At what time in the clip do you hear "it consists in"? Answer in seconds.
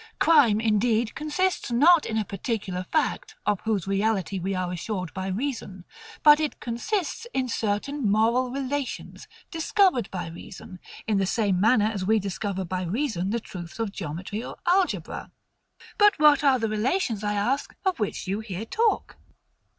6.39-7.47